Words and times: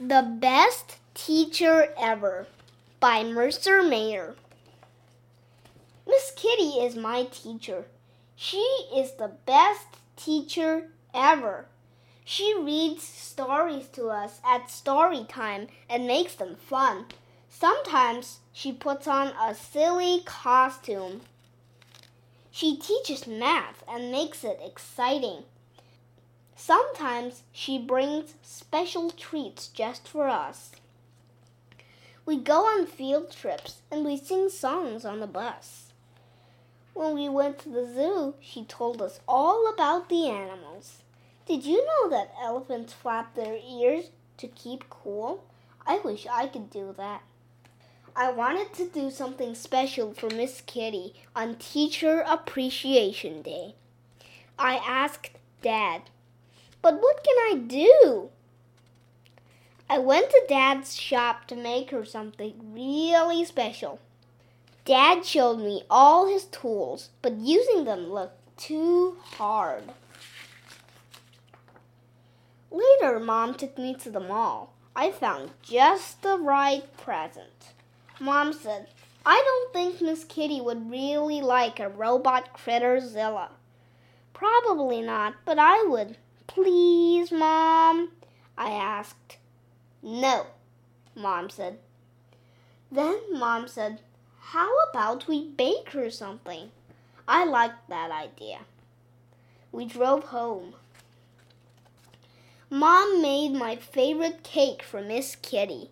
The 0.00 0.22
Best 0.40 0.96
Teacher 1.14 1.94
Ever 1.96 2.48
by 2.98 3.22
Mercer 3.22 3.80
Mayer. 3.80 4.34
Miss 6.04 6.32
Kitty 6.34 6.80
is 6.80 6.96
my 6.96 7.28
teacher. 7.30 7.84
She 8.34 8.58
is 8.92 9.12
the 9.12 9.30
best 9.46 9.86
teacher 10.16 10.90
ever. 11.14 11.66
She 12.24 12.56
reads 12.58 13.04
stories 13.04 13.86
to 13.92 14.08
us 14.08 14.40
at 14.44 14.68
story 14.68 15.26
time 15.28 15.68
and 15.88 16.08
makes 16.08 16.34
them 16.34 16.56
fun. 16.56 17.06
Sometimes 17.48 18.40
she 18.52 18.72
puts 18.72 19.06
on 19.06 19.28
a 19.40 19.54
silly 19.54 20.22
costume. 20.24 21.20
She 22.50 22.76
teaches 22.76 23.28
math 23.28 23.84
and 23.88 24.10
makes 24.10 24.42
it 24.42 24.58
exciting. 24.60 25.44
Sometimes 26.66 27.42
she 27.52 27.76
brings 27.76 28.36
special 28.40 29.10
treats 29.10 29.68
just 29.68 30.08
for 30.08 30.30
us. 30.30 30.70
We 32.24 32.38
go 32.38 32.64
on 32.64 32.86
field 32.86 33.30
trips 33.30 33.82
and 33.90 34.02
we 34.02 34.16
sing 34.16 34.48
songs 34.48 35.04
on 35.04 35.20
the 35.20 35.26
bus. 35.26 35.92
When 36.94 37.12
we 37.12 37.28
went 37.28 37.58
to 37.58 37.68
the 37.68 37.84
zoo, 37.84 38.36
she 38.40 38.64
told 38.64 39.02
us 39.02 39.20
all 39.28 39.70
about 39.74 40.08
the 40.08 40.30
animals. 40.30 41.02
Did 41.46 41.66
you 41.66 41.84
know 41.84 42.08
that 42.08 42.32
elephants 42.42 42.94
flap 42.94 43.34
their 43.34 43.58
ears 43.58 44.06
to 44.38 44.48
keep 44.48 44.88
cool? 44.88 45.44
I 45.86 45.98
wish 45.98 46.26
I 46.26 46.46
could 46.46 46.70
do 46.70 46.94
that. 46.96 47.24
I 48.16 48.32
wanted 48.32 48.72
to 48.72 48.88
do 48.88 49.10
something 49.10 49.54
special 49.54 50.14
for 50.14 50.30
Miss 50.30 50.62
Kitty 50.62 51.12
on 51.36 51.56
Teacher 51.56 52.24
Appreciation 52.26 53.42
Day. 53.42 53.74
I 54.58 54.76
asked 54.76 55.32
Dad, 55.60 56.04
but 56.84 57.00
what 57.00 57.24
can 57.24 57.34
I 57.50 57.54
do? 57.66 58.28
I 59.88 59.96
went 59.96 60.28
to 60.28 60.44
Dad's 60.46 60.94
shop 60.94 61.46
to 61.46 61.56
make 61.56 61.90
her 61.92 62.04
something 62.04 62.74
really 62.74 63.42
special. 63.46 64.00
Dad 64.84 65.24
showed 65.24 65.60
me 65.60 65.84
all 65.88 66.28
his 66.28 66.44
tools, 66.44 67.08
but 67.22 67.38
using 67.38 67.86
them 67.86 68.12
looked 68.12 68.58
too 68.58 69.16
hard. 69.22 69.84
Later, 72.70 73.18
Mom 73.18 73.54
took 73.54 73.78
me 73.78 73.94
to 73.94 74.10
the 74.10 74.20
mall. 74.20 74.74
I 74.94 75.10
found 75.10 75.52
just 75.62 76.20
the 76.20 76.36
right 76.36 76.94
present. 76.98 77.72
Mom 78.20 78.52
said, 78.52 78.88
I 79.24 79.42
don't 79.42 79.72
think 79.72 80.02
Miss 80.02 80.22
Kitty 80.22 80.60
would 80.60 80.90
really 80.90 81.40
like 81.40 81.80
a 81.80 81.88
robot 81.88 82.52
Critterzilla. 82.52 83.48
Probably 84.34 85.00
not, 85.00 85.36
but 85.46 85.58
I 85.58 85.82
would. 85.84 86.18
Please, 86.46 87.32
Mom? 87.32 88.10
I 88.56 88.70
asked. 88.70 89.38
No, 90.02 90.46
Mom 91.14 91.50
said. 91.50 91.78
Then 92.92 93.18
Mom 93.32 93.66
said, 93.66 94.00
How 94.38 94.70
about 94.90 95.26
we 95.26 95.48
bake 95.48 95.90
her 95.90 96.10
something? 96.10 96.70
I 97.26 97.44
liked 97.44 97.88
that 97.88 98.10
idea. 98.10 98.60
We 99.72 99.86
drove 99.86 100.24
home. 100.24 100.74
Mom 102.70 103.22
made 103.22 103.52
my 103.52 103.76
favorite 103.76 104.42
cake 104.42 104.82
for 104.82 105.00
Miss 105.00 105.36
Kitty. 105.36 105.90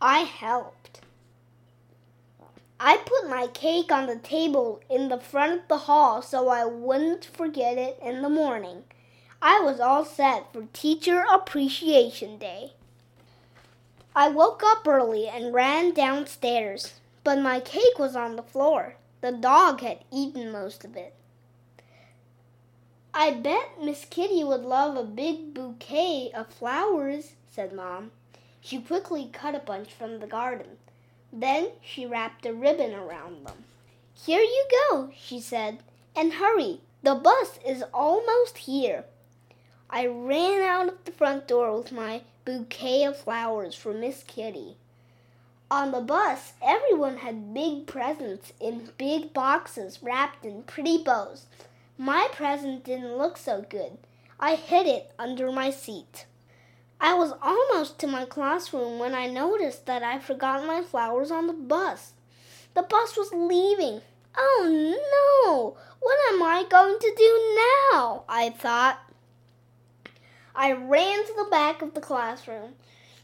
I 0.00 0.20
helped. 0.20 1.00
I 2.80 2.96
put 2.96 3.30
my 3.30 3.46
cake 3.46 3.92
on 3.92 4.06
the 4.06 4.16
table 4.16 4.80
in 4.90 5.08
the 5.08 5.20
front 5.20 5.62
of 5.62 5.68
the 5.68 5.78
hall 5.78 6.20
so 6.20 6.48
I 6.48 6.64
wouldn't 6.64 7.24
forget 7.24 7.78
it 7.78 7.98
in 8.02 8.22
the 8.22 8.28
morning. 8.28 8.82
I 9.44 9.58
was 9.58 9.80
all 9.80 10.04
set 10.04 10.52
for 10.52 10.68
Teacher 10.72 11.24
Appreciation 11.28 12.38
Day. 12.38 12.74
I 14.14 14.28
woke 14.28 14.62
up 14.64 14.86
early 14.86 15.26
and 15.26 15.52
ran 15.52 15.92
downstairs, 15.94 16.92
but 17.24 17.40
my 17.40 17.58
cake 17.58 17.98
was 17.98 18.14
on 18.14 18.36
the 18.36 18.44
floor. 18.44 18.94
The 19.20 19.32
dog 19.32 19.80
had 19.80 20.04
eaten 20.12 20.52
most 20.52 20.84
of 20.84 20.96
it. 20.96 21.16
I 23.12 23.32
bet 23.32 23.82
Miss 23.82 24.04
Kitty 24.04 24.44
would 24.44 24.64
love 24.64 24.96
a 24.96 25.02
big 25.02 25.52
bouquet 25.52 26.30
of 26.32 26.46
flowers, 26.46 27.32
said 27.50 27.72
Mom. 27.72 28.12
She 28.60 28.80
quickly 28.80 29.28
cut 29.32 29.56
a 29.56 29.58
bunch 29.58 29.92
from 29.92 30.20
the 30.20 30.28
garden. 30.28 30.76
Then 31.32 31.70
she 31.82 32.06
wrapped 32.06 32.46
a 32.46 32.54
ribbon 32.54 32.94
around 32.94 33.44
them. 33.44 33.64
Here 34.14 34.40
you 34.40 34.66
go, 34.88 35.10
she 35.20 35.40
said, 35.40 35.78
and 36.14 36.34
hurry. 36.34 36.80
The 37.02 37.16
bus 37.16 37.58
is 37.66 37.82
almost 37.92 38.58
here. 38.58 39.04
I 39.94 40.06
ran 40.06 40.62
out 40.62 40.88
of 40.88 41.04
the 41.04 41.12
front 41.12 41.46
door 41.46 41.76
with 41.76 41.92
my 41.92 42.22
bouquet 42.46 43.04
of 43.04 43.18
flowers 43.18 43.74
for 43.74 43.92
Miss 43.92 44.22
Kitty. 44.22 44.78
On 45.70 45.92
the 45.92 46.00
bus, 46.00 46.54
everyone 46.62 47.18
had 47.18 47.52
big 47.52 47.86
presents 47.86 48.54
in 48.58 48.88
big 48.96 49.34
boxes 49.34 50.02
wrapped 50.02 50.46
in 50.46 50.62
pretty 50.62 50.96
bows. 50.96 51.44
My 51.98 52.28
present 52.32 52.84
didn't 52.84 53.18
look 53.18 53.36
so 53.36 53.66
good. 53.68 53.98
I 54.40 54.54
hid 54.54 54.86
it 54.86 55.12
under 55.18 55.52
my 55.52 55.70
seat. 55.70 56.24
I 56.98 57.12
was 57.12 57.34
almost 57.42 57.98
to 57.98 58.06
my 58.06 58.24
classroom 58.24 58.98
when 58.98 59.14
I 59.14 59.26
noticed 59.26 59.84
that 59.84 60.02
I 60.02 60.18
forgot 60.20 60.66
my 60.66 60.80
flowers 60.80 61.30
on 61.30 61.46
the 61.46 61.52
bus. 61.52 62.12
The 62.72 62.82
bus 62.82 63.14
was 63.14 63.30
leaving. 63.34 64.00
Oh 64.38 64.96
no! 65.44 65.76
What 66.00 66.18
am 66.32 66.42
I 66.42 66.64
going 66.66 66.98
to 66.98 67.14
do 67.14 67.56
now? 67.92 68.24
I 68.26 68.48
thought. 68.48 68.98
I 70.54 70.72
ran 70.72 71.26
to 71.26 71.32
the 71.34 71.48
back 71.50 71.80
of 71.80 71.94
the 71.94 72.00
classroom. 72.00 72.74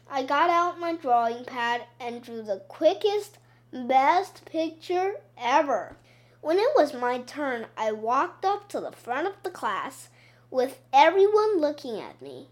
I 0.09 0.23
got 0.23 0.49
out 0.49 0.79
my 0.79 0.95
drawing 0.95 1.45
pad 1.45 1.83
and 1.99 2.23
drew 2.23 2.41
the 2.41 2.63
quickest, 2.67 3.37
best 3.71 4.45
picture 4.45 5.15
ever. 5.37 5.95
When 6.41 6.57
it 6.57 6.71
was 6.75 6.93
my 6.93 7.19
turn, 7.19 7.67
I 7.77 7.91
walked 7.91 8.45
up 8.45 8.67
to 8.69 8.79
the 8.79 8.91
front 8.91 9.27
of 9.27 9.35
the 9.43 9.51
class 9.51 10.09
with 10.49 10.79
everyone 10.91 11.59
looking 11.59 11.99
at 11.99 12.21
me. 12.21 12.47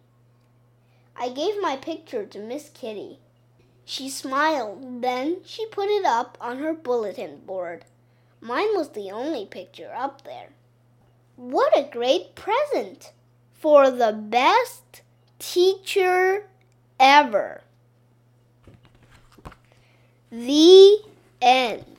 I 1.15 1.29
gave 1.29 1.59
my 1.59 1.77
picture 1.77 2.25
to 2.25 2.39
Miss 2.39 2.69
Kitty. 2.69 3.19
She 3.85 4.09
smiled, 4.09 5.01
then 5.01 5.37
she 5.45 5.65
put 5.67 5.89
it 5.89 6.05
up 6.05 6.37
on 6.39 6.59
her 6.59 6.73
bulletin 6.73 7.39
board. 7.45 7.85
Mine 8.39 8.75
was 8.75 8.89
the 8.89 9.09
only 9.09 9.45
picture 9.45 9.91
up 9.95 10.23
there. 10.23 10.49
What 11.35 11.75
a 11.75 11.89
great 11.89 12.35
present! 12.35 13.13
For 13.59 13.89
the 13.89 14.13
best 14.13 15.01
teacher 15.39 16.43
ever. 16.99 17.61
The 20.31 20.99
end. 21.41 21.96